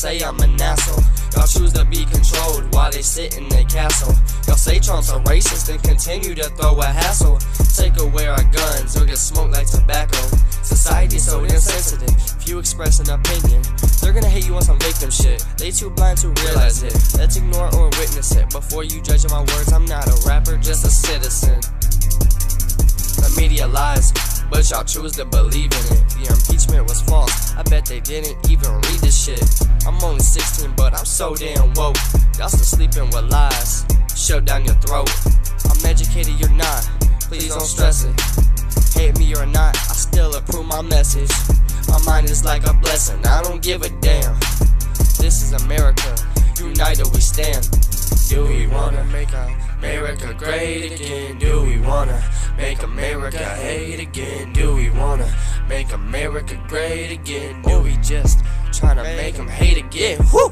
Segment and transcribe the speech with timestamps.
[0.00, 1.04] say I'm an asshole.
[1.36, 4.14] Y'all choose to be controlled while they sit in their castle.
[4.46, 7.38] Y'all say Trump's a racist and continue to throw a hassle.
[7.76, 10.16] Take away our guns or get smoked like tobacco.
[10.62, 12.16] Society's so insensitive.
[12.16, 13.60] If you express an opinion,
[14.00, 15.44] they're gonna hate you on some victim shit.
[15.58, 16.96] They too blind to realize it.
[17.18, 18.48] Let's ignore or witness it.
[18.48, 21.60] Before you judge my words, I'm not a rapper, just a citizen.
[23.20, 24.12] The media lies,
[24.48, 26.02] but y'all choose to believe in it.
[26.16, 27.29] The impeachment was false.
[27.86, 29.42] They didn't even read this shit.
[29.86, 31.96] I'm only 16, but I'm so damn woke.
[32.38, 33.84] Y'all still sleeping with lies.
[34.14, 35.10] Shut down your throat.
[35.64, 36.88] I'm educated, you're not.
[37.22, 38.14] Please don't stress it.
[38.94, 41.30] Hate me or not, I still approve my message.
[41.88, 44.38] My mind is like a blessing, I don't give a damn.
[45.18, 46.16] This is America,
[46.58, 47.68] united we stand.
[48.28, 49.30] Do we wanna make
[49.78, 51.38] America great again?
[51.38, 52.22] Do we wanna
[52.56, 54.52] make America hate again?
[54.52, 55.26] Do we wanna
[55.70, 57.62] make America great again?
[57.62, 58.40] Do we just
[58.72, 60.18] tryna make them hate again?
[60.32, 60.49] Whoo!